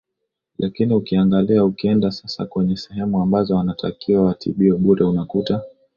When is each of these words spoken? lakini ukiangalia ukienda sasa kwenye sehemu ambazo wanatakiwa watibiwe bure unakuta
lakini 0.57 0.93
ukiangalia 0.93 1.65
ukienda 1.65 2.11
sasa 2.11 2.45
kwenye 2.45 2.77
sehemu 2.77 3.21
ambazo 3.21 3.55
wanatakiwa 3.55 4.23
watibiwe 4.23 4.77
bure 4.77 5.05
unakuta 5.05 5.61